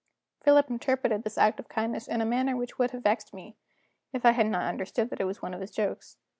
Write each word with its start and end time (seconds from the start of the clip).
Philip 0.41 0.67
interpreted 0.71 1.21
this 1.21 1.37
act 1.37 1.59
of 1.59 1.69
kindness 1.69 2.07
in 2.07 2.21
a 2.21 2.25
manner 2.25 2.57
which 2.57 2.79
would 2.79 2.89
have 2.89 3.03
vexed 3.03 3.35
me, 3.35 3.55
if 4.11 4.25
I 4.25 4.31
had 4.31 4.47
not 4.47 4.63
understood 4.65 5.11
that 5.11 5.21
it 5.21 5.25
was 5.25 5.43
one 5.43 5.53
of 5.53 5.61
his 5.61 5.69
jokes. 5.69 6.17